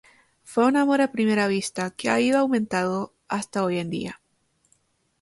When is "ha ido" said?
2.09-2.39